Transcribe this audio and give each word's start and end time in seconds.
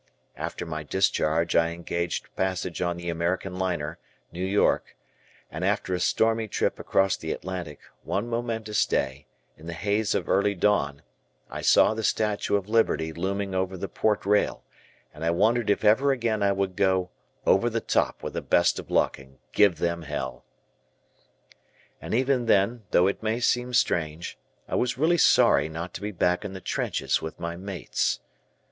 After 0.35 0.65
my 0.65 0.81
discharge 0.81 1.55
I 1.55 1.69
engaged 1.69 2.35
passage 2.35 2.81
on 2.81 2.97
the 2.97 3.09
American 3.11 3.59
liner, 3.59 3.99
New 4.31 4.43
York, 4.43 4.97
and 5.51 5.63
after 5.63 5.93
a 5.93 5.99
stormy 5.99 6.47
trip 6.47 6.79
across 6.79 7.15
the 7.15 7.31
Atlantic, 7.31 7.77
one 8.01 8.27
momentous 8.27 8.87
day, 8.87 9.27
in 9.57 9.67
the 9.67 9.75
haze 9.75 10.15
of 10.15 10.27
early 10.27 10.55
dawn 10.55 11.03
I 11.51 11.61
saw 11.61 11.93
the 11.93 12.03
Statue 12.03 12.55
of 12.55 12.67
Liberty 12.67 13.13
looming 13.13 13.53
over 13.53 13.77
the 13.77 13.87
port 13.87 14.25
rail, 14.25 14.63
and 15.13 15.23
I 15.23 15.29
wondered 15.29 15.69
if 15.69 15.85
ever 15.85 16.11
again 16.11 16.41
I 16.41 16.51
would 16.51 16.75
go 16.75 17.11
"over 17.45 17.69
the 17.69 17.79
top 17.79 18.23
with 18.23 18.33
the 18.33 18.41
best 18.41 18.79
of 18.79 18.89
luck 18.89 19.19
and 19.19 19.37
give 19.51 19.77
them 19.77 20.01
hell." 20.01 20.43
And 22.01 22.15
even 22.15 22.47
then, 22.47 22.85
though 22.89 23.05
it 23.05 23.21
may 23.21 23.39
seem 23.39 23.71
strange, 23.71 24.35
I 24.67 24.73
was 24.73 24.97
really 24.97 25.19
sorry 25.19 25.69
not 25.69 25.93
to 25.93 26.01
be 26.01 26.09
back 26.11 26.43
in 26.43 26.53
the 26.53 26.59
trenches 26.59 27.21
with 27.21 27.39
my 27.39 27.55
mates. 27.55 28.19